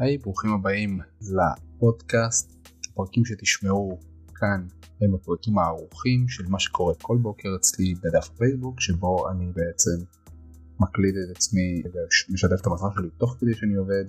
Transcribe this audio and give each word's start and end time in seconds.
היי, 0.00 0.18
ברוכים 0.18 0.50
הבאים 0.50 1.00
לפודקאסט. 1.20 2.52
הפרקים 2.92 3.24
שתשמעו 3.24 3.98
כאן 4.34 4.66
הם 5.00 5.14
הפרקים 5.14 5.58
הערוכים 5.58 6.28
של 6.28 6.44
מה 6.48 6.58
שקורה 6.58 6.94
כל 7.02 7.18
בוקר 7.22 7.48
אצלי 7.56 7.94
בדף 7.94 8.30
הפייסבוק, 8.34 8.80
שבו 8.80 9.30
אני 9.30 9.52
בעצם 9.52 10.04
מקליד 10.80 11.14
את 11.16 11.36
עצמי 11.36 11.82
ומשתף 12.28 12.60
את 12.60 12.66
המטרה 12.66 12.90
שלי 12.94 13.08
תוך 13.18 13.36
כדי 13.40 13.54
שאני 13.54 13.74
עובד, 13.74 14.04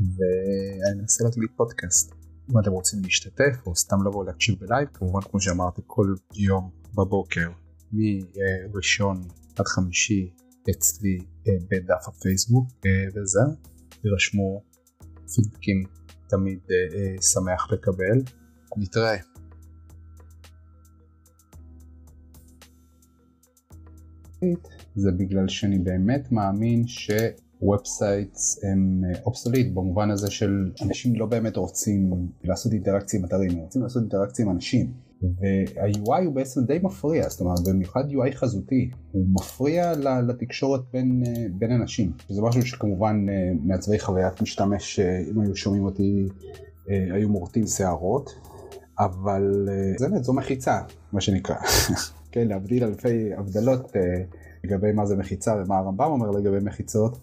ואני 0.00 1.00
מנסה 1.00 1.24
להקליט 1.24 1.50
פודקאסט. 1.56 2.14
אם 2.50 2.58
אתם 2.58 2.70
רוצים 2.70 3.02
להשתתף 3.02 3.66
או 3.66 3.76
סתם 3.76 3.96
לבוא 4.06 4.24
להקשיב 4.24 4.54
בלייב, 4.60 4.88
כמובן 4.94 5.20
כמו 5.20 5.40
שאמרתי 5.40 5.82
כל 5.86 6.14
יום 6.34 6.70
בבוקר 6.94 7.50
מראשון 7.92 9.20
עד 9.58 9.66
חמישי 9.66 10.30
אצלי 10.70 11.18
אה, 11.48 11.52
בדף 11.70 12.08
הפייסבוק 12.08 12.68
אה, 12.86 12.90
וזהו, 13.14 13.52
תירשמו 14.02 14.62
פידבקים 15.34 15.84
תמיד 16.28 16.58
אה, 16.70 17.22
שמח 17.22 17.72
לקבל, 17.72 18.22
נתראה. 18.76 19.16
זה 24.96 25.12
בגלל 25.12 25.48
שאני 25.48 25.78
באמת 25.78 26.32
מאמין 26.32 26.84
ש 26.86 27.22
websites 27.22 28.64
הם 28.64 29.04
obsolete 29.24 29.74
במובן 29.74 30.10
הזה 30.10 30.30
של 30.30 30.70
אנשים 30.82 31.16
לא 31.16 31.26
באמת 31.26 31.56
רוצים 31.56 32.28
לעשות 32.44 32.72
אינטראקציה 32.72 33.20
עם 33.20 33.26
אתרים, 33.26 33.50
הם 33.50 33.58
רוצים 33.58 33.82
לעשות 33.82 34.02
אינטראקציה 34.02 34.44
עם 34.44 34.50
אנשים. 34.50 35.05
וה-UI 35.22 36.24
הוא 36.24 36.34
בעצם 36.34 36.64
די 36.64 36.78
מפריע, 36.82 37.28
זאת 37.28 37.40
אומרת 37.40 37.58
במיוחד 37.68 38.10
UI 38.10 38.34
חזותי, 38.34 38.90
הוא 39.12 39.26
מפריע 39.28 39.92
לתקשורת 40.28 40.80
בין, 40.92 41.22
אה, 41.26 41.46
בין 41.50 41.72
אנשים. 41.72 42.12
זה 42.28 42.42
משהו 42.42 42.62
שכמובן 42.62 43.26
אה, 43.28 43.52
מעצבי 43.62 43.98
חוויית 43.98 44.42
משתמש, 44.42 45.00
אה, 45.00 45.22
אם 45.30 45.40
היו 45.40 45.56
שומעים 45.56 45.84
אותי, 45.84 46.28
היו 46.88 47.28
מורטים 47.28 47.66
שערות, 47.66 48.30
אבל 48.98 49.68
זה 49.98 50.08
באמת, 50.08 50.24
זו 50.24 50.32
מחיצה, 50.32 50.80
מה 51.12 51.20
שנקרא. 51.20 51.56
כן, 52.32 52.48
להבדיל 52.48 52.84
אלפי 52.84 53.34
הבדלות 53.34 53.92
לגבי 54.64 54.92
מה 54.92 55.06
זה 55.06 55.16
מחיצה 55.16 55.54
ומה 55.56 55.78
הרמב"ם 55.78 56.10
אומר 56.10 56.30
לגבי 56.30 56.58
מחיצות. 56.62 57.18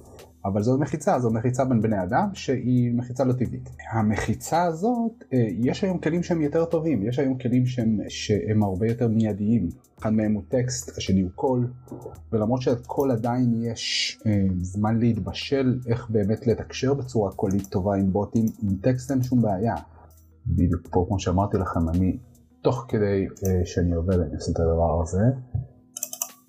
אבל 0.46 0.64
זאת 0.64 0.80
מחיצה, 0.80 1.20
זו 1.20 1.32
מחיצה 1.32 1.66
בין 1.66 1.82
בני 1.82 2.04
אדם 2.04 2.30
שהיא 2.34 2.94
מחיצה 2.94 3.24
לא 3.24 3.34
טבעית. 3.34 3.70
המחיצה 3.92 4.64
הזאת, 4.64 5.24
אה, 5.34 5.48
יש 5.60 5.84
היום 5.84 5.98
כלים 5.98 6.24
שהם 6.24 6.42
יותר 6.42 6.66
טובים, 6.66 7.08
יש 7.08 7.20
היום 7.20 7.38
כלים 7.38 7.66
שהם, 7.66 8.00
שהם 8.10 8.64
הרבה 8.64 8.88
יותר 8.88 9.08
מיידיים. 9.08 9.70
אחד 10.00 10.14
מהם 10.14 10.34
הוא 10.34 10.44
טקסט, 10.50 10.98
השני 10.98 11.22
הוא 11.22 11.32
קול, 11.36 11.68
ולמרות 12.32 12.62
שהקול 12.62 13.12
עדיין 13.12 13.54
יש 13.64 14.18
אה, 14.26 14.46
זמן 14.62 15.00
להתבשל 15.00 15.80
איך 15.88 16.10
באמת 16.10 16.48
לתקשר 16.48 16.94
בצורה 16.94 17.32
קולית 17.32 17.68
טובה 17.68 17.96
עם 17.96 18.14
בוטים, 18.14 18.46
עם 18.64 18.76
טקסט 18.82 19.12
אין 19.12 19.24
שום 19.24 19.42
בעיה. 19.42 19.76
בדיוק 20.48 20.88
פה 20.92 21.06
כמו 21.08 21.20
שאמרתי 21.20 21.58
לכם, 21.58 21.90
אני 21.90 22.18
תוך 22.62 22.86
כדי 22.88 23.28
אה, 23.46 23.66
שאני 23.66 23.94
עובד 23.94 24.20
אני 24.20 24.36
עושה 24.36 24.52
את 24.52 24.60
הדבר 24.60 25.02
הזה, 25.02 25.24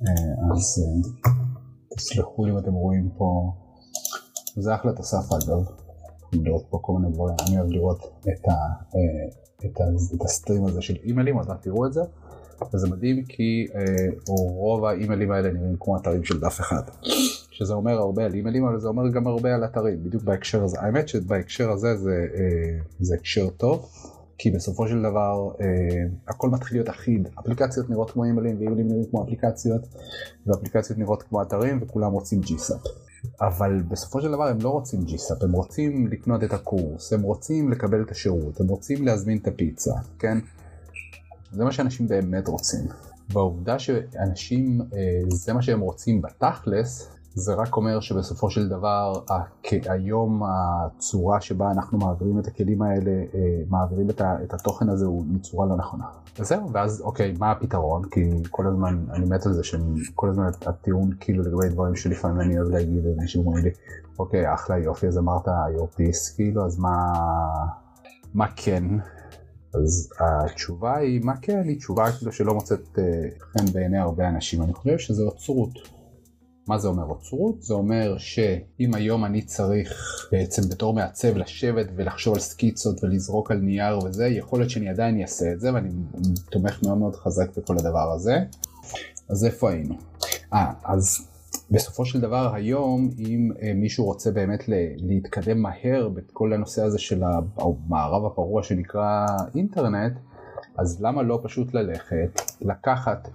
אה, 0.02 0.52
אז 0.52 0.84
אה, 0.84 1.10
תסלחו 1.96 2.44
לי 2.44 2.52
אם 2.52 2.58
אתם 2.58 2.72
רואים 2.72 3.10
פה 3.18 3.52
זה 4.56 4.74
אחלה 4.74 4.92
תוסף 4.92 5.32
אגב, 5.32 5.64
לראות 6.32 6.64
פה 6.70 6.78
כל 6.82 6.92
מיני 6.92 7.14
דברים, 7.14 7.36
אני 7.48 7.58
אוהב 7.58 7.70
לראות 7.70 7.98
את, 8.20 8.48
ה, 8.48 8.52
אה, 8.94 9.28
את, 9.64 9.80
ה, 9.80 9.84
את 10.14 10.22
הסטרים 10.22 10.64
הזה 10.64 10.82
של 10.82 10.94
אימיילים, 11.04 11.38
אז 11.38 11.46
תראו 11.60 11.86
את 11.86 11.92
זה, 11.92 12.00
וזה 12.74 12.88
מדהים 12.90 13.24
כי 13.24 13.66
אה, 13.74 14.06
רוב 14.28 14.84
האימיילים 14.84 15.30
האלה 15.30 15.52
נראים 15.52 15.76
כמו 15.80 15.96
אתרים 15.96 16.24
של 16.24 16.40
דף 16.40 16.60
אחד, 16.60 16.82
שזה 17.50 17.74
אומר 17.74 17.98
הרבה 17.98 18.24
על 18.24 18.34
אימיילים, 18.34 18.64
אבל 18.64 18.80
זה 18.80 18.88
אומר 18.88 19.08
גם 19.08 19.26
הרבה 19.26 19.54
על 19.54 19.64
אתרים, 19.64 20.04
בדיוק 20.04 20.22
בהקשר 20.22 20.64
הזה, 20.64 20.80
האמת 20.80 21.08
שבהקשר 21.08 21.70
הזה 21.70 21.96
זה, 21.96 22.26
אה, 22.34 22.78
זה 23.00 23.14
הקשר 23.14 23.50
טוב. 23.50 23.88
כי 24.38 24.50
בסופו 24.50 24.88
של 24.88 25.02
דבר 25.02 25.50
אה, 25.60 25.66
הכל 26.28 26.50
מתחיל 26.50 26.76
להיות 26.76 26.88
אחיד, 26.88 27.28
אפליקציות 27.40 27.90
נראות 27.90 28.10
כמו 28.10 28.24
אימיילים 28.24 28.58
ואימיילים 28.58 28.88
נראים 28.88 29.04
כמו 29.10 29.24
אפליקציות 29.24 29.82
ואפליקציות 30.46 30.98
נראות 30.98 31.22
כמו 31.22 31.42
אתרים 31.42 31.78
וכולם 31.82 32.12
רוצים 32.12 32.40
GSAP. 32.40 32.88
אבל 33.40 33.82
בסופו 33.88 34.20
של 34.20 34.32
דבר 34.32 34.46
הם 34.46 34.58
לא 34.60 34.68
רוצים 34.68 35.00
GSAP, 35.00 35.44
הם 35.44 35.52
רוצים 35.52 36.06
לקנות 36.06 36.44
את 36.44 36.52
הקורס, 36.52 37.12
הם 37.12 37.22
רוצים 37.22 37.70
לקבל 37.72 38.02
את 38.02 38.10
השירות, 38.10 38.60
הם 38.60 38.66
רוצים 38.66 39.04
להזמין 39.04 39.38
את 39.38 39.48
הפיצה, 39.48 39.94
כן? 40.18 40.38
זה 41.52 41.64
מה 41.64 41.72
שאנשים 41.72 42.08
באמת 42.08 42.48
רוצים. 42.48 42.86
והעובדה 43.28 43.78
שאנשים, 43.78 44.80
אה, 44.80 45.20
זה 45.28 45.52
מה 45.52 45.62
שהם 45.62 45.80
רוצים 45.80 46.22
בתכלס, 46.22 47.08
זה 47.34 47.54
רק 47.54 47.76
אומר 47.76 48.00
שבסופו 48.00 48.50
של 48.50 48.68
דבר 48.68 49.12
היום 49.86 50.42
הצורה 50.44 51.40
שבה 51.40 51.70
אנחנו 51.70 51.98
מעבירים 51.98 52.38
את 52.38 52.46
הכלים 52.46 52.82
האלה, 52.82 53.10
אה, 53.10 53.62
מעבירים 53.68 54.10
את 54.20 54.54
התוכן 54.54 54.88
הזה 54.88 55.06
הוא 55.06 55.24
מצורה 55.28 55.66
לא 55.66 55.76
נכונה. 55.76 56.04
וזהו, 56.38 56.72
ואז 56.72 57.00
אוקיי, 57.00 57.34
מה 57.38 57.50
הפתרון? 57.50 58.02
כי 58.10 58.20
כל 58.50 58.66
הזמן, 58.66 59.04
אני 59.12 59.26
מת 59.26 59.46
על 59.46 59.52
זה 59.52 59.64
שכל 59.64 60.28
הזמן 60.28 60.50
הטיעון 60.66 61.10
כאילו 61.20 61.42
לגבי 61.42 61.68
דברים 61.68 61.96
שלפעמים 61.96 62.40
אני 62.40 62.58
אוהב 62.58 62.70
להגיד, 62.70 63.06
אנשים 63.20 63.46
אומרים 63.46 63.64
לי, 63.64 63.70
אוקיי, 64.18 64.54
אחלה 64.54 64.78
יופי, 64.78 65.06
אז 65.06 65.18
אמרת 65.18 65.46
your 65.46 66.00
כאילו, 66.36 66.66
אז 66.66 66.78
מה, 66.78 67.12
מה 68.34 68.46
כן? 68.56 68.84
אז 69.74 70.10
התשובה 70.20 70.96
היא, 70.96 71.20
מה 71.24 71.36
כן? 71.42 71.62
היא 71.64 71.78
תשובה 71.78 72.12
כאילו 72.12 72.32
שלא 72.32 72.54
מוצאת 72.54 72.98
אה, 72.98 73.04
חן 73.38 73.72
בעיני 73.72 73.98
הרבה 73.98 74.28
אנשים. 74.28 74.62
אני 74.62 74.74
חושב 74.74 74.98
שזה 74.98 75.22
אוצרות. 75.22 76.03
מה 76.66 76.78
זה 76.78 76.88
אומר 76.88 77.04
אוצרות? 77.04 77.62
זה 77.62 77.74
אומר 77.74 78.18
שאם 78.18 78.94
היום 78.94 79.24
אני 79.24 79.42
צריך 79.42 79.92
בעצם 80.32 80.62
בתור 80.70 80.94
מעצב 80.94 81.36
לשבת 81.36 81.86
ולחשוב 81.96 82.34
על 82.34 82.40
סקיצות 82.40 83.04
ולזרוק 83.04 83.50
על 83.50 83.58
נייר 83.58 83.98
וזה, 83.98 84.26
יכול 84.26 84.58
להיות 84.58 84.70
שאני 84.70 84.88
עדיין 84.88 85.20
אעשה 85.20 85.52
את 85.52 85.60
זה 85.60 85.74
ואני 85.74 85.88
תומך 86.50 86.82
מאוד 86.82 86.98
מאוד 86.98 87.16
חזק 87.16 87.58
בכל 87.58 87.78
הדבר 87.78 88.12
הזה. 88.12 88.38
אז 89.28 89.44
איפה 89.44 89.70
היינו? 89.70 89.94
אה, 90.52 90.72
אז 90.84 91.28
בסופו 91.70 92.04
של 92.04 92.20
דבר 92.20 92.54
היום 92.54 93.10
אם 93.18 93.50
אה, 93.62 93.72
מישהו 93.74 94.04
רוצה 94.04 94.30
באמת 94.30 94.64
להתקדם 94.96 95.62
מהר 95.62 96.08
בכל 96.08 96.52
הנושא 96.52 96.82
הזה 96.82 96.98
של 96.98 97.22
המערב 97.56 98.24
הפרוע 98.24 98.62
שנקרא 98.62 99.26
אינטרנט, 99.54 100.12
אז 100.78 101.02
למה 101.02 101.22
לא 101.22 101.40
פשוט 101.42 101.74
ללכת, 101.74 102.40
לקחת 102.60 103.28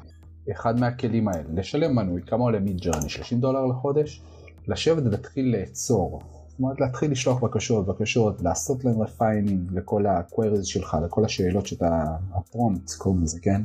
אחד 0.52 0.80
מהכלים 0.80 1.28
האלה, 1.28 1.44
לשלם 1.54 1.96
מנוי, 1.96 2.22
כמה 2.22 2.44
עולה 2.44 2.60
מיד 2.60 2.82
ג'רני? 2.82 3.10
30 3.10 3.40
דולר 3.40 3.66
לחודש? 3.66 4.22
לשבת 4.68 5.04
ולהתחיל 5.06 5.56
לאצור. 5.60 6.22
זאת 6.48 6.60
אומרת 6.60 6.82
להתחיל 6.82 7.12
לשלוח 7.12 7.44
בקשות, 7.44 7.86
בקשות, 7.88 8.42
לעשות 8.42 8.86
להם 8.86 9.02
refining 9.02 9.72
לכל 9.72 10.06
ה-queries 10.06 10.64
שלך, 10.64 10.98
לכל 11.06 11.26
השאלות 11.26 11.66
שאתה, 11.66 12.06
הפרומפט 12.34 12.92
קוראים 12.98 13.24
לזה, 13.24 13.40
כן? 13.42 13.62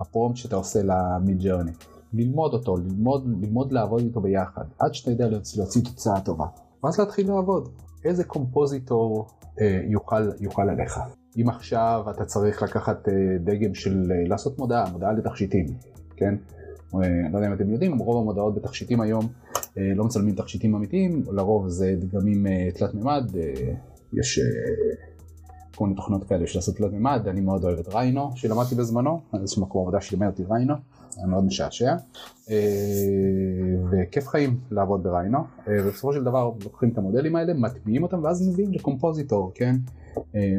הפרומפט 0.00 0.36
שאתה 0.36 0.56
עושה 0.56 0.80
למיד 0.82 1.42
ג'רני. 1.42 1.70
ללמוד 2.12 2.52
אותו, 2.52 2.76
ללמוד, 2.76 3.28
ללמוד 3.40 3.72
לעבוד 3.72 4.02
איתו 4.02 4.20
ביחד, 4.20 4.64
עד 4.78 4.94
שאתה 4.94 5.10
יודע 5.10 5.28
להוציא, 5.28 5.62
להוציא 5.62 5.82
תוצאה 5.84 6.20
טובה. 6.20 6.46
ואז 6.84 6.98
להתחיל 6.98 7.28
לעבוד. 7.28 7.68
איזה 8.04 8.24
קומפוזיטור 8.24 9.26
אה, 9.60 9.80
יוכל, 9.88 10.30
יוכל 10.40 10.68
עליך. 10.68 11.00
אם 11.36 11.48
עכשיו 11.48 12.04
אתה 12.10 12.24
צריך 12.24 12.62
לקחת 12.62 13.08
אה, 13.08 13.14
דגם 13.44 13.74
של, 13.74 14.12
אה, 14.12 14.28
לעשות 14.28 14.58
מודעה, 14.58 14.90
מודעה 14.92 15.12
לתכשיטים, 15.12 15.66
כן? 16.20 16.34
אה, 16.94 17.30
לא 17.32 17.38
יודע 17.38 17.48
אם 17.48 17.52
אתם 17.52 17.70
יודעים, 17.70 17.98
רוב 17.98 18.22
המודעות 18.22 18.54
בתכשיטים 18.54 19.00
היום 19.00 19.28
אה, 19.78 19.92
לא 19.94 20.04
מצלמים 20.04 20.34
תכשיטים 20.34 20.74
אמיתיים, 20.74 21.22
לרוב 21.32 21.68
זה 21.68 21.94
דגמים 21.98 22.46
אה, 22.46 22.68
תלת 22.74 22.94
מימד, 22.94 23.30
יש 24.12 24.40
כל 25.76 25.84
מיני 25.84 25.96
תוכנות 25.96 26.24
כאלה 26.24 26.46
של 26.46 26.58
לעשות 26.58 26.76
תלת 26.76 26.92
מימד, 26.92 27.22
אני 27.26 27.40
מאוד 27.40 27.64
אוהב 27.64 27.78
את 27.78 27.88
ריינו 27.88 28.30
שלמדתי 28.34 28.74
בזמנו, 28.74 29.20
איזשהו 29.40 29.62
מקום 29.62 29.82
עבודה 29.82 30.00
שלימד 30.00 30.26
אותי 30.26 30.42
ריינו, 30.50 30.74
היה 31.16 31.26
מאוד 31.26 31.44
משעשע, 31.44 31.94
וכיף 33.90 34.28
חיים 34.28 34.56
לעבוד 34.70 35.02
בריינו, 35.02 35.38
ובסופו 35.66 36.12
של 36.12 36.24
דבר 36.24 36.52
לוקחים 36.64 36.88
את 36.88 36.98
המודלים 36.98 37.36
האלה, 37.36 37.54
מטביעים 37.54 38.02
אותם 38.02 38.24
ואז 38.24 38.48
מביאים 38.48 38.72
לקומפוזיטור, 38.72 39.52
כן? 39.54 39.76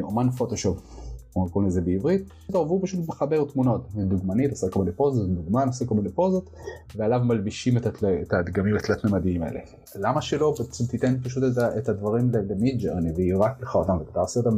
אומן 0.02 0.30
פוטושופ. 0.30 1.01
קוראים 1.34 1.68
לזה 1.68 1.82
בעברית, 1.82 2.30
והוא 2.50 2.80
פשוט 2.84 3.08
מחבר 3.08 3.44
תמונות, 3.44 3.88
דוגמנית 3.96 4.52
עושה 4.52 4.70
כל 4.70 4.80
מיני 4.80 4.92
פוזות, 4.92 5.30
דוגמן 5.30 5.68
עושה 5.68 5.86
כל 5.86 5.96
מיני 5.96 6.10
פוזות, 6.10 6.50
ועליו 6.96 7.20
מלבישים 7.24 7.78
את, 7.78 7.86
התל... 7.86 8.22
את 8.22 8.34
הדגמים 8.34 8.76
התלת 8.76 9.06
ממדיים 9.06 9.44
האלה. 9.44 9.60
למה 9.96 10.22
שלא 10.22 10.56
תיתן 10.90 11.16
פשוט 11.24 11.44
את, 11.44 11.58
את 11.78 11.90
הדברים 11.90 12.32
למיד 12.50 12.82
ג'רני 12.82 13.12
וירק 13.12 13.62
לך 13.62 13.76
אותם 13.76 13.98
ואתה 13.98 14.20
עושה 14.20 14.40
אותם 14.40 14.58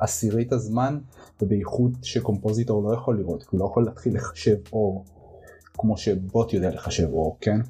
בעשירית 0.00 0.52
הזמן 0.52 0.98
ובאיכות 1.42 1.92
שקומפוזיטור 2.02 2.82
לא 2.82 2.94
יכול 2.94 3.18
לראות, 3.18 3.42
כי 3.42 3.48
הוא 3.50 3.60
לא 3.60 3.64
יכול 3.64 3.84
להתחיל 3.84 4.14
לחשב 4.14 4.56
אור 4.72 5.04
כמו 5.78 5.96
שבוט 5.96 6.52
יודע 6.52 6.70
לחשב 6.70 7.12
אור, 7.12 7.36
כן? 7.40 7.60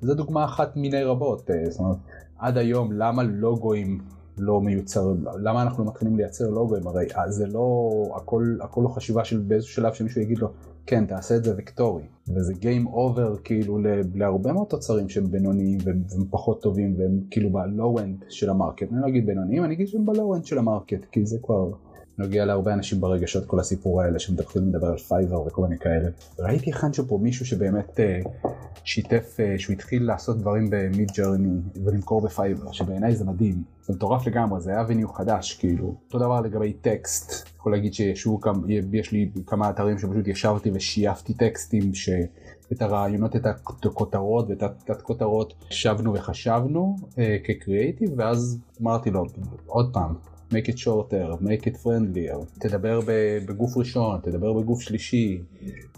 זו 0.00 0.14
דוגמה 0.14 0.44
אחת 0.44 0.76
מיני 0.76 1.04
רבות, 1.04 1.50
אה, 1.50 1.70
זאת 1.70 1.80
אומרת, 1.80 1.96
עד 2.38 2.56
היום 2.56 2.92
למה 2.92 3.22
לוגוים 3.22 3.98
לא 4.40 4.60
מיוצר, 4.60 5.12
למה 5.42 5.62
אנחנו 5.62 5.84
מתחילים 5.84 6.16
לייצר 6.16 6.50
לוגוים, 6.50 6.86
הרי 6.86 7.06
אה, 7.16 7.30
זה 7.30 7.46
לא, 7.46 7.90
הכל, 8.16 8.56
הכל 8.60 8.80
לא 8.84 8.88
חשיבה 8.88 9.24
של 9.24 9.38
באיזשהו 9.38 9.74
שלב 9.74 9.92
שמישהו 9.92 10.20
יגיד 10.20 10.38
לו, 10.38 10.48
כן 10.86 11.06
תעשה 11.06 11.36
את 11.36 11.44
זה 11.44 11.54
וקטורי, 11.58 12.02
וזה 12.28 12.52
Game 12.52 12.88
Over 12.88 13.38
כאילו 13.44 13.78
להרבה 14.14 14.52
מאוד 14.52 14.66
תוצרים 14.66 15.08
שהם 15.08 15.30
בינוניים 15.30 15.78
והם 15.84 16.02
פחות 16.30 16.62
טובים 16.62 16.94
והם 16.98 17.20
כאילו 17.30 17.50
ב-low 17.50 18.00
end 18.00 18.24
של 18.28 18.50
ה 18.50 18.55
market, 18.55 18.92
אני 18.92 19.00
לא 19.00 19.08
אגיד 19.08 19.26
בינוניים, 19.26 19.64
אני 19.64 19.74
אגיד 19.74 19.88
שהם 19.88 20.06
ב-low 20.06 20.38
end 20.38 20.46
של 20.46 20.58
ה 20.58 20.64
market, 20.64 21.04
כי 21.12 21.26
זה 21.26 21.38
כבר 21.42 21.70
נוגע 22.18 22.44
להרבה 22.44 22.74
אנשים 22.74 23.00
ברגשות 23.00 23.46
כל 23.46 23.60
הסיפור 23.60 24.02
האלה 24.02 24.18
שמתחילים 24.18 24.68
לדבר 24.68 24.86
על 24.86 24.98
פייבר 24.98 25.40
וכל 25.40 25.62
מיני 25.62 25.78
כאלה. 25.78 26.08
ראיתי 26.38 26.70
אחד 26.70 26.94
שפה 26.94 27.18
מישהו 27.22 27.46
שבאמת 27.46 28.00
אה, 28.00 28.28
שיתף 28.84 29.36
אה, 29.36 29.60
שהוא 29.60 29.74
התחיל 29.74 30.06
לעשות 30.06 30.38
דברים 30.38 30.68
במיד 30.70 31.10
ג'רני 31.16 31.60
ולמכור 31.84 32.20
בפייבר 32.20 32.72
שבעיניי 32.72 33.16
זה 33.16 33.24
מדהים. 33.24 33.62
זה 33.82 33.94
מטורף 33.94 34.26
לגמרי 34.26 34.60
זה 34.60 34.70
היה 34.70 34.84
avenue 34.88 35.08
חדש 35.08 35.54
כאילו. 35.54 35.94
אותו 36.06 36.18
דבר 36.18 36.40
לגבי 36.40 36.72
טקסט. 36.72 37.48
יכול 37.56 37.72
להגיד 37.72 37.94
שישבו 37.94 38.40
כמה, 38.40 38.58
יש 38.92 39.12
לי 39.12 39.30
כמה 39.46 39.70
אתרים 39.70 39.98
שפשוט 39.98 40.28
ישבתי 40.28 40.70
ושייפתי 40.74 41.34
טקסטים 41.34 41.94
ש... 41.94 42.10
את 42.72 42.82
הרעיונות, 42.82 43.36
את 43.36 43.46
הכותרות 43.46 44.48
ואת 44.48 44.62
התת 44.62 45.02
כותרות, 45.02 45.54
שבנו 45.70 46.14
וחשבנו 46.14 46.96
אה, 47.00 47.16
כקריאייטיב 47.44 48.10
ואז 48.16 48.58
אמרתי 48.82 49.10
לו 49.10 49.26
עוד 49.66 49.90
פעם 49.92 50.14
make 50.52 50.68
it 50.68 50.78
shorter, 50.78 51.42
make 51.42 51.66
it 51.66 51.76
friendlier, 51.84 52.60
תדבר 52.60 53.00
בגוף 53.46 53.76
ראשון, 53.76 54.20
תדבר 54.22 54.52
בגוף 54.52 54.80
שלישי, 54.80 55.42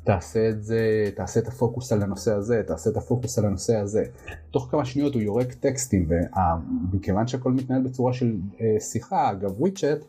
תעשה 0.05 0.49
את 0.49 0.62
זה, 0.62 1.11
תעשה 1.17 1.41
את 1.41 1.49
הפוקוס 1.49 1.93
על 1.93 2.02
הנושא 2.02 2.32
הזה, 2.32 2.62
תעשה 2.67 2.91
את 2.91 2.97
הפוקוס 2.97 3.38
על 3.38 3.47
הנושא 3.47 3.76
הזה. 3.76 4.05
תוך 4.50 4.69
כמה 4.70 4.85
שניות 4.85 5.14
הוא 5.14 5.23
יורק 5.23 5.52
טקסטים, 5.52 6.08
ומכיוון 6.93 7.26
שהכל 7.26 7.52
מתנהל 7.52 7.82
בצורה 7.82 8.12
של 8.12 8.37
אה, 8.61 8.81
שיחה, 8.81 9.31
אגב 9.31 9.61
וויצ'ט, 9.61 10.05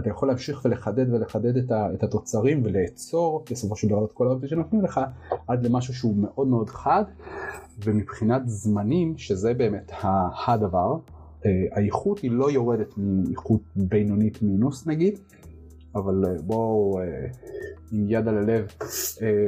אתה 0.00 0.10
יכול 0.10 0.28
להמשיך 0.28 0.64
ולחדד 0.64 1.12
ולחדד 1.12 1.56
את, 1.56 1.70
ה, 1.70 1.88
את 1.94 2.02
התוצרים 2.02 2.62
ולעצור 2.64 3.44
בסופו 3.50 3.76
של 3.76 3.88
דבר 3.88 4.04
את 4.04 4.12
כל 4.12 4.26
העובדים 4.26 4.48
שנותנים 4.48 4.82
לך 4.82 5.00
עד 5.48 5.66
למשהו 5.66 5.94
שהוא 5.94 6.16
מאוד 6.16 6.46
מאוד 6.46 6.68
חד. 6.68 7.04
ומבחינת 7.84 8.42
זמנים 8.48 9.18
שזה 9.18 9.54
באמת 9.54 9.92
הדבר 10.46 10.96
האיכות 11.72 12.18
היא 12.18 12.30
לא 12.30 12.50
יורדת 12.50 12.94
מאיכות 12.96 13.60
בינונית 13.76 14.42
מינוס 14.42 14.86
נגיד, 14.86 15.18
אבל 15.94 16.24
אה, 16.24 16.42
בואו 16.42 16.98
אה, 16.98 17.04
עם 17.92 18.06
יד 18.08 18.28
על 18.28 18.38
הלב, 18.38 18.66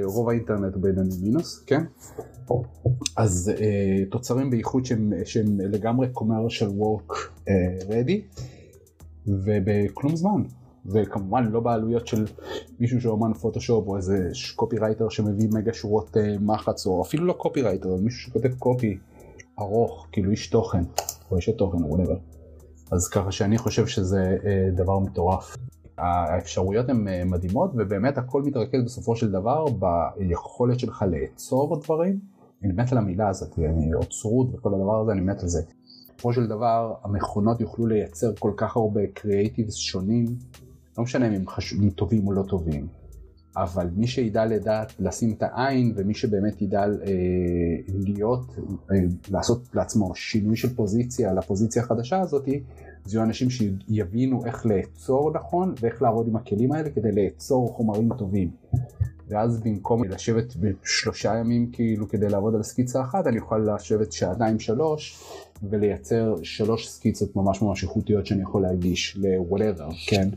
רוב 0.04 0.28
האינטרנט 0.28 0.74
הוא 0.74 0.82
בינוני 0.82 1.14
מינוס, 1.22 1.64
כן? 1.66 1.84
אז 3.16 3.52
תוצרים 4.10 4.50
באיכות 4.50 4.86
שהם, 4.86 5.12
שהם 5.24 5.60
לגמרי 5.60 6.08
commercial 6.14 6.80
work 6.80 7.12
ready 7.88 8.40
ובכלום 9.26 10.16
זמן. 10.16 10.42
וכמובן 10.86 11.44
לא 11.44 11.60
בעלויות 11.60 12.06
של 12.06 12.26
מישהו 12.80 13.00
שאומן 13.00 13.32
פוטושופ 13.32 13.88
או 13.88 13.96
איזה 13.96 14.30
קופי 14.56 14.78
רייטר 14.78 15.08
שמביא 15.08 15.48
מגה 15.52 15.72
שורות 15.72 16.16
מחץ 16.40 16.86
או 16.86 17.02
אפילו 17.02 17.24
לא 17.26 17.32
קופי 17.32 17.62
רייטר, 17.62 17.96
מישהו 17.96 18.20
שכותב 18.20 18.54
קופי 18.58 18.98
ארוך, 19.58 20.06
כאילו 20.12 20.30
איש 20.30 20.46
תוכן. 20.46 20.82
או 21.30 21.38
אשת 21.38 21.58
תוכן 21.58 21.82
או 21.82 21.96
whatever. 21.96 22.18
אז 22.90 23.08
ככה 23.08 23.32
שאני 23.32 23.58
חושב 23.58 23.86
שזה 23.86 24.36
אה, 24.44 24.68
דבר 24.76 24.98
מטורף. 24.98 25.56
האפשרויות 25.98 26.88
הן 26.88 27.08
אה, 27.08 27.24
מדהימות 27.24 27.70
ובאמת 27.74 28.18
הכל 28.18 28.42
מתרכז 28.42 28.84
בסופו 28.84 29.16
של 29.16 29.32
דבר 29.32 29.64
ביכולת 30.18 30.78
שלך 30.78 31.04
לעצור 31.10 31.80
דברים. 31.80 32.18
אני 32.64 32.72
מת 32.72 32.92
על 32.92 32.98
המילה 32.98 33.28
הזאת, 33.28 33.58
עוצרות 33.94 34.54
וכל 34.54 34.74
הדבר 34.74 35.00
הזה, 35.00 35.12
אני 35.12 35.20
מת 35.20 35.42
על 35.42 35.48
זה. 35.48 35.62
בסופו 36.06 36.32
של 36.32 36.46
דבר 36.46 36.94
המכונות 37.04 37.60
יוכלו 37.60 37.86
לייצר 37.86 38.32
כל 38.38 38.52
כך 38.56 38.76
הרבה 38.76 39.00
קריאייטיבס 39.14 39.74
שונים, 39.74 40.24
לא 40.98 41.04
משנה 41.04 41.28
אם 41.28 41.32
הם, 41.32 41.48
חש... 41.48 41.74
טובים 41.96 42.26
או 42.26 42.32
לא 42.32 42.42
טובים. 42.42 42.86
אבל 43.62 43.86
מי 43.96 44.06
שידע 44.06 44.44
לדעת 44.44 44.92
לשים 44.98 45.32
את 45.32 45.42
העין 45.42 45.92
ומי 45.96 46.14
שבאמת 46.14 46.62
ידע 46.62 46.80
אה, 46.80 46.86
להיות, 48.04 48.56
אה, 48.92 48.96
לעשות 49.30 49.68
לעצמו 49.74 50.14
שינוי 50.14 50.56
של 50.56 50.74
פוזיציה 50.74 51.32
לפוזיציה 51.32 51.82
החדשה 51.82 52.20
הזאתי, 52.20 52.62
זה 53.04 53.16
יהיו 53.16 53.24
אנשים 53.24 53.50
שיבינו 53.50 54.44
איך 54.46 54.66
לעצור 54.66 55.32
נכון 55.34 55.74
ואיך 55.80 56.02
לעבוד 56.02 56.28
עם 56.28 56.36
הכלים 56.36 56.72
האלה 56.72 56.90
כדי 56.90 57.12
לעצור 57.12 57.68
חומרים 57.76 58.08
טובים. 58.18 58.50
ואז 59.28 59.60
במקום 59.60 60.04
לשבת 60.04 60.56
בשלושה 60.56 61.34
ימים 61.36 61.70
כאילו 61.72 62.08
כדי 62.08 62.28
לעבוד 62.28 62.54
על 62.54 62.62
סקיצה 62.62 63.02
אחת, 63.02 63.26
אני 63.26 63.36
יכול 63.38 63.68
לשבת 63.74 64.12
שעתיים 64.12 64.60
שלוש 64.60 65.22
ולייצר 65.62 66.34
שלוש 66.42 66.88
סקיצות 66.88 67.36
ממש 67.36 67.62
ממש 67.62 67.82
איכותיות 67.82 68.26
שאני 68.26 68.42
יכול 68.42 68.62
להגיש 68.62 69.16
ל-whatever, 69.20 69.94
כן? 70.06 70.28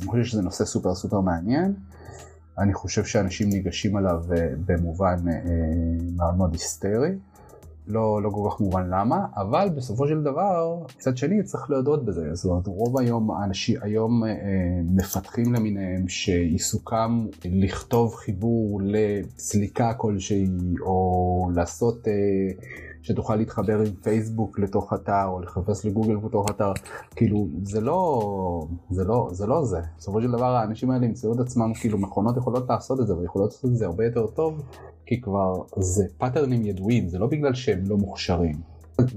אני 0.00 0.08
חושב 0.08 0.24
שזה 0.24 0.42
נושא 0.42 0.64
סופר 0.64 0.94
סופר 0.94 1.20
מעניין. 1.20 1.74
אני 2.58 2.74
חושב 2.74 3.04
שאנשים 3.04 3.48
ניגשים 3.48 3.96
עליו 3.96 4.22
אה, 4.36 4.48
במובן 4.66 5.16
אה, 5.28 5.34
מאוד 6.16 6.36
מאוד 6.36 6.52
היסטרי. 6.52 7.10
לא, 7.90 8.22
לא 8.22 8.30
כל 8.30 8.48
כך 8.50 8.60
מובן 8.60 8.88
למה, 8.90 9.26
אבל 9.36 9.68
בסופו 9.76 10.08
של 10.08 10.22
דבר, 10.22 10.78
מצד 10.96 11.16
שני 11.16 11.42
צריך 11.42 11.70
להודות 11.70 12.04
בזה, 12.04 12.34
זאת 12.34 12.50
אומרת 12.50 12.66
רוב 12.66 12.98
היום 12.98 13.30
האנשים 13.30 13.78
היום 13.82 14.24
אה, 14.24 14.30
מפתחים 14.84 15.54
למיניהם 15.54 16.08
שעיסוקם 16.08 17.26
לכתוב 17.44 18.14
חיבור 18.14 18.80
לסליקה 18.84 19.94
כלשהי 19.94 20.46
או 20.80 21.50
לעשות 21.54 22.08
אה, 22.08 22.12
שתוכל 23.02 23.36
להתחבר 23.36 23.78
עם 23.78 23.94
פייסבוק 24.02 24.58
לתוך 24.58 24.92
אתר 24.92 25.24
או 25.26 25.40
לחפש 25.40 25.86
לגוגל 25.86 26.16
בתוך 26.16 26.50
אתר. 26.50 26.72
כאילו 27.16 27.48
זה 27.62 27.80
לא 27.80 28.66
זה 28.90 29.04
לא 29.04 29.28
זה 29.32 29.46
לא 29.46 29.64
זה. 29.64 29.80
בסופו 29.98 30.22
של 30.22 30.30
דבר 30.30 30.56
האנשים 30.56 30.90
האלה 30.90 31.04
ימצאו 31.04 31.32
את 31.32 31.40
עצמם 31.40 31.72
כאילו 31.74 31.98
מכונות 31.98 32.36
יכולות 32.36 32.68
לעשות 32.68 33.00
את 33.00 33.06
זה 33.06 33.16
ויכולות 33.16 33.50
לעשות 33.50 33.70
את 33.70 33.76
זה 33.76 33.86
הרבה 33.86 34.04
יותר 34.04 34.26
טוב 34.26 34.62
כי 35.06 35.20
כבר 35.20 35.62
זה 35.76 36.04
pattern 36.18 36.55
ים 36.55 36.66
ידועים. 36.66 37.08
זה 37.08 37.18
לא 37.18 37.26
בגלל 37.26 37.54
שהם 37.54 37.82
לא 37.86 37.96
מוכשרים. 37.96 38.60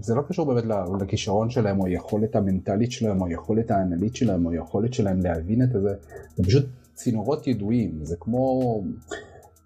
זה 0.02 0.16
לא 0.16 0.22
קשור 0.22 0.54
באמת 0.54 0.64
לכישרון 1.02 1.50
שלהם 1.50 1.80
או 1.80 1.86
היכולת 1.86 2.36
המנטלית 2.36 2.92
שלהם 2.92 3.22
או 3.22 3.28
היכולת 3.28 3.72
האנליטית 3.72 4.16
שלהם 4.16 4.46
או 4.46 4.52
היכולת 4.52 4.94
שלהם 4.94 5.20
להבין 5.20 5.62
את 5.62 5.72
זה. 5.72 5.94
זה 6.36 6.44
פשוט 6.44 6.66
צינורות 6.94 7.48
ידועים. 7.48 8.00
זה 8.02 8.16
כמו 8.20 8.82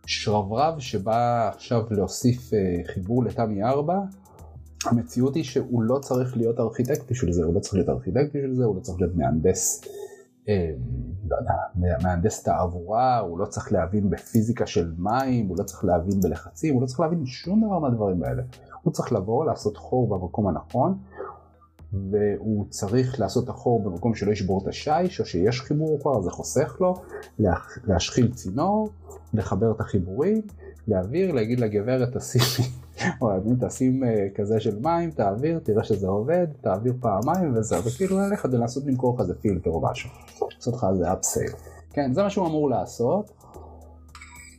שרברב 0.08 0.80
שבא 0.80 1.50
עכשיו 1.54 1.84
להוסיף 1.92 2.54
אה, 2.54 2.82
חיבור 2.94 3.24
לתמי 3.24 3.64
4, 3.64 4.00
המציאות 4.86 5.36
היא 5.36 5.44
שהוא 5.44 5.82
לא 5.82 6.00
צריך 6.00 6.38
להיות 6.38 6.60
ארכיטקט 6.60 7.12
בשביל 7.12 7.32
זה, 7.32 7.44
הוא 7.44 7.56
לא 7.56 7.60
צריך 7.60 7.74
להיות 7.74 7.90
ארכיטקט 7.90 8.30
בשביל 8.30 8.56
זה, 8.56 8.66
הוא 8.66 8.76
לא 8.76 8.82
צריך 8.82 9.02
להיות 9.02 9.16
מהנדס, 9.16 9.82
אה, 10.50 10.70
לא 11.30 11.36
יודע, 11.36 11.54
מהנדס 12.04 12.44
תעבורה, 12.44 13.20
הוא 13.20 13.40
לא 13.40 13.46
צריך 13.46 13.72
להבין 13.72 14.10
בפיזיקה 14.10 14.66
של 14.66 14.94
מים, 14.98 15.48
הוא 15.48 15.58
לא 15.60 15.64
צריך 15.64 15.86
להבין 15.86 16.22
בלחצים, 16.22 16.74
הוא 16.74 16.82
לא 16.82 16.88
צריך 16.88 17.00
להבין 17.00 17.26
שום 17.26 17.66
דבר 17.66 17.80
מהדברים 17.80 18.24
האלה. 18.24 18.44
הוא 18.82 18.94
צריך 18.94 19.14
לבוא, 19.14 19.46
לעשות 19.46 19.78
חור 19.78 20.10
במקום 20.10 20.48
הנכון, 20.48 20.98
והוא 21.94 22.66
צריך 22.70 23.20
לעשות 23.20 23.50
החור 23.50 23.84
במקום 23.84 24.16
שלא 24.16 24.32
ישבור 24.32 24.62
את 24.64 24.68
השיש, 24.68 25.20
או 25.20 25.26
שיש 25.26 25.62
חיבור 25.62 26.00
כבר, 26.02 26.22
זה 26.22 26.32
חוסך 26.32 26.78
לו, 26.80 26.96
להשחיל 27.84 28.34
צינור, 28.34 28.90
לחבר 29.34 29.72
את 29.72 29.80
החיבורים, 29.80 30.42
להעביר, 30.88 31.32
להגיד 31.32 31.60
לגברת 31.60 32.18
תשימי, 32.18 32.70
או 33.22 33.30
תשים 33.68 34.04
אה, 34.04 34.28
כזה 34.36 34.60
של 34.60 34.80
מים, 34.80 35.12
תעביר, 35.12 35.60
תראה 35.64 35.84
שזה 35.84 36.08
עובד, 36.08 36.48
תעביר 36.62 36.94
פעמיים 37.00 37.54
וזהו, 37.56 37.84
וכאילו 37.84 38.20
ללכת 38.20 38.50
ולעשות 38.54 38.84
למכור 38.86 39.16
לך 39.16 39.22
איזה 39.22 39.36
פילטר 39.36 39.70
או 39.70 39.82
משהו, 39.82 40.10
לעשות 40.56 40.74
לך 40.74 40.86
איזה 40.92 41.14
upsell. 41.14 41.52
כן, 41.94 42.14
זה 42.14 42.24
מה 42.24 42.30
שהוא 42.30 42.48
אמור 42.48 42.70
לעשות. 42.70 43.32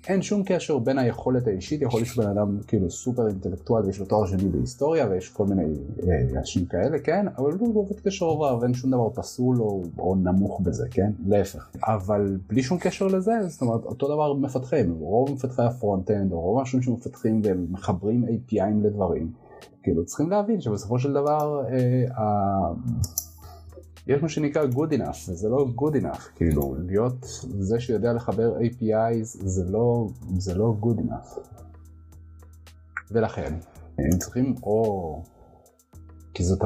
אין 0.08 0.22
שום 0.22 0.42
קשר 0.46 0.78
בין 0.78 0.98
היכולת 0.98 1.46
האישית, 1.46 1.82
יכול 1.82 2.00
להיות 2.00 2.08
שבן 2.08 2.26
אדם 2.26 2.58
כאילו 2.66 2.90
סופר 2.90 3.28
אינטלקטואל 3.28 3.84
ויש 3.84 4.00
לו 4.00 4.06
תואר 4.06 4.26
שני 4.26 4.48
בהיסטוריה 4.48 5.08
ויש 5.10 5.28
כל 5.28 5.46
מיני 5.46 5.64
אה, 6.08 6.38
אנשים 6.38 6.66
כאלה, 6.66 6.98
כן, 6.98 7.26
אבל 7.38 7.52
הוא 7.52 7.74
לא 7.74 7.80
עובד 7.80 8.00
כשרברב 8.00 8.62
ואין 8.62 8.74
שום 8.74 8.90
דבר 8.90 9.10
פסול 9.14 9.60
או, 9.60 9.82
או 9.98 10.14
נמוך 10.14 10.60
בזה, 10.60 10.86
כן, 10.90 11.10
להפך. 11.26 11.68
אבל 11.82 12.38
בלי 12.48 12.62
שום 12.62 12.78
קשר 12.78 13.06
לזה, 13.06 13.32
זאת 13.48 13.62
אומרת, 13.62 13.84
אותו 13.84 14.08
דבר 14.08 14.34
מפתחים, 14.34 14.94
רוב 15.00 15.30
מפתחי 15.32 15.62
ה 15.62 15.69
front-end 15.69 16.32
או 16.32 16.40
רוב 16.40 16.58
האנשים 16.58 16.82
שמפתחים 16.82 17.40
ומחברים 17.44 18.24
API 18.24 18.60
ים 18.60 18.84
לדברים, 18.86 19.32
כאילו 19.82 20.04
צריכים 20.04 20.30
להבין 20.30 20.60
שבסופו 20.60 20.98
של 20.98 21.12
דבר 21.12 21.62
אה, 21.70 22.72
יש 24.08 24.22
מה 24.22 24.28
שנקרא 24.28 24.62
good 24.64 24.92
enough 24.92 25.30
וזה 25.30 25.48
לא 25.48 25.66
good 25.76 26.02
enough 26.02 26.22
כאילו 26.36 26.74
להיות 26.86 27.26
זה 27.60 27.80
שיודע 27.80 28.12
לחבר 28.12 28.58
APIs 28.58 29.24
זה 29.24 29.64
לא 29.64 30.08
זה 30.38 30.54
לא 30.54 30.76
good 30.82 31.00
enough. 31.00 31.40
ולכן 33.10 33.54
הם 33.98 34.18
צריכים 34.18 34.54
או 34.62 35.22
כי 36.34 36.44
זאת 36.44 36.64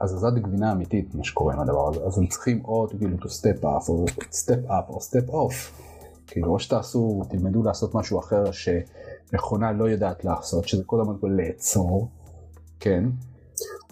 הזזת 0.00 0.32
גבינה 0.34 0.72
אמיתית 0.72 1.14
מה 1.14 1.24
שקורה 1.24 1.54
עם 1.54 1.60
הדבר 1.60 1.88
הזה 1.88 2.04
אז 2.04 2.18
הם 2.18 2.26
צריכים 2.26 2.64
או 2.64 2.86
כאילו 2.98 3.16
to 3.16 3.20
step 3.20 3.62
up 3.62 3.88
או 3.88 4.04
step 4.30 4.68
up 4.68 4.88
או 4.88 4.98
step 4.98 5.30
off 5.30 5.82
כאילו 6.26 6.52
או 6.52 6.58
שתעשו 6.58 7.22
תלמדו 7.28 7.62
לעשות 7.62 7.94
משהו 7.94 8.18
אחר 8.18 8.44
שמכונה 8.52 9.72
לא 9.72 9.88
יודעת 9.88 10.24
לעשות 10.24 10.68
שזה 10.68 10.84
כל 10.84 11.00
לאצור 11.22 12.08
כן 12.80 13.04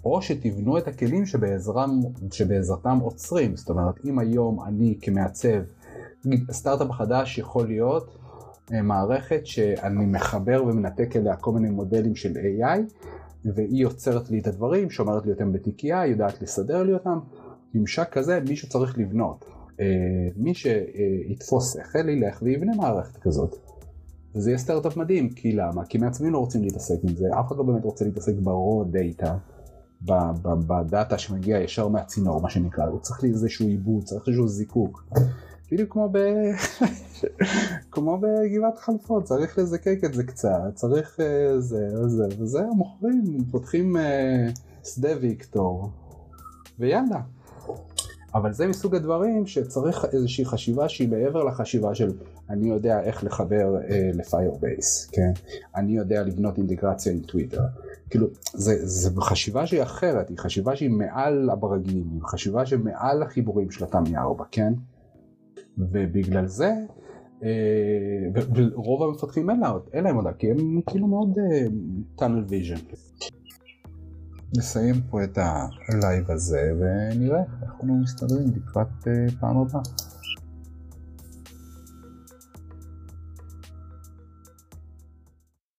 או 0.05 0.23
שתבנו 0.23 0.79
את 0.79 0.89
הכלים 0.89 1.27
שבעזרם, 1.27 2.01
שבעזרתם 2.33 2.99
עוצרים, 3.03 3.57
זאת 3.57 3.71
אומרת 3.71 3.95
אם 4.05 4.19
היום 4.19 4.65
אני 4.67 4.99
כמעצב, 5.01 5.63
סטארט-אפ 6.51 6.91
חדש 6.91 7.39
יכול 7.39 7.67
להיות 7.67 8.17
אה, 8.73 8.83
מערכת 8.83 9.47
שאני 9.47 10.07
מחבר 10.07 10.65
ומנתק 10.65 11.17
אליה 11.17 11.37
כל 11.37 11.53
מיני 11.53 11.71
מודלים 11.71 12.17
של 12.17 12.33
AI 12.33 12.81
והיא 13.45 13.83
יוצרת 13.83 14.31
לי 14.31 14.39
את 14.39 14.47
הדברים, 14.47 14.91
שומרת 14.91 15.27
לי 15.27 15.33
אותם 15.33 15.53
בתיקייה, 15.53 16.07
יודעת 16.07 16.43
לסדר 16.43 16.83
לי 16.83 16.93
אותם, 16.93 17.19
ממשק 17.75 18.09
כזה 18.13 18.41
מישהו 18.49 18.69
צריך 18.69 18.99
לבנות. 18.99 19.45
אה, 19.81 19.87
מי 20.37 20.55
שיתפוס 20.55 21.73
שכל 21.73 22.09
ילך 22.09 22.43
ויבנה 22.43 22.73
מערכת 22.77 23.17
כזאת. 23.17 23.57
וזה 24.35 24.51
יהיה 24.51 24.59
סטארט-אפ 24.59 24.97
מדהים, 24.97 25.31
כי 25.31 25.53
למה? 25.53 25.85
כי 25.85 25.99
מעצבים 25.99 26.33
לא 26.33 26.39
רוצים 26.39 26.63
להתעסק 26.63 26.99
עם 27.03 27.17
זה, 27.17 27.27
אף 27.41 27.47
אחד 27.47 27.57
לא 27.57 27.63
באמת 27.63 27.85
רוצה 27.85 28.05
להתעסק 28.05 28.35
ב-raw 28.35 28.97
data, 28.97 29.29
בדאטה 30.03 31.19
שמגיע 31.19 31.59
ישר 31.59 31.89
מהצינור, 31.89 32.41
מה 32.41 32.51
שנקרא, 32.51 32.85
הוא 32.85 33.01
צריך 33.01 33.25
איזשהו 33.25 33.67
עיבוד, 33.67 34.05
צריך 34.05 34.29
איזשהו 34.29 34.49
זיקוק. 34.49 35.05
בדיוק 35.73 35.93
כמו, 35.93 36.09
ב... 36.13 36.19
כמו 37.93 38.19
בגבעת 38.19 38.79
חלפות, 38.79 39.25
צריך 39.25 39.59
לזקק 39.59 39.99
את 40.05 40.15
זה 40.15 40.25
קצת, 40.25 40.71
צריך 40.75 41.17
uh, 41.21 41.59
זה 41.59 41.89
וזה, 42.03 42.27
וזהו, 42.39 42.75
מוכרים, 42.75 43.25
פותחים 43.51 43.97
uh, 43.97 44.01
שדה 44.85 45.11
ויקטור, 45.21 45.91
ויאללה. 46.79 47.21
אבל 48.35 48.53
זה 48.53 48.67
מסוג 48.67 48.95
הדברים 48.95 49.47
שצריך 49.47 50.05
איזושהי 50.13 50.45
חשיבה 50.45 50.89
שהיא 50.89 51.09
מעבר 51.09 51.45
לחשיבה 51.45 51.95
של 51.95 52.13
אני 52.51 52.69
יודע 52.69 53.01
איך 53.01 53.25
לחבר 53.25 53.77
אה, 53.91 54.11
ל 54.15 54.24
Firebase, 54.24 55.11
כן? 55.13 55.33
אני 55.77 55.97
יודע 55.97 56.23
לבנות 56.23 56.59
אינטגרציה 56.59 57.13
עם 57.13 57.21
טוויטר. 57.21 57.63
כאילו, 58.11 58.27
זה, 58.53 58.87
זה 58.87 59.11
חשיבה 59.21 59.67
שהיא 59.67 59.83
אחרת, 59.83 60.29
היא 60.29 60.39
חשיבה 60.39 60.77
שהיא 60.77 60.91
מעל 60.91 61.51
הברגים, 61.51 62.05
היא 62.13 62.21
חשיבה 62.23 62.67
שמעל 62.67 63.23
החיבורים 63.23 63.71
של 63.71 63.85
התמי 63.85 64.17
4, 64.17 64.45
כן? 64.51 64.73
ובגלל 65.79 66.47
זה, 66.47 66.75
אה, 67.43 68.43
ורוב 68.75 69.03
המפתחים 69.03 69.51
אין 69.93 70.05
להם 70.05 70.17
עוד, 70.17 70.27
כי 70.39 70.51
הם 70.51 70.81
כאילו 70.87 71.07
מאוד 71.07 71.39
tunnel 72.17 72.45
uh, 72.45 72.49
vision. 72.49 72.81
נסיים 74.57 74.95
פה 75.11 75.25
את 75.25 75.39
ה 75.39 75.57
live 75.57 76.31
הזה 76.31 76.73
ונראה 76.79 77.41
איך 77.41 77.63
אנחנו 77.63 77.95
מסתדרים 77.95 78.49
לקראת 78.57 78.87
uh, 79.03 79.41
פעם 79.41 79.57
הבאה. 79.57 79.83